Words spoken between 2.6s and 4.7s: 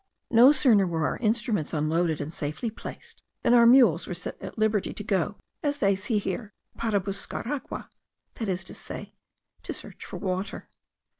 placed, than our mules were set at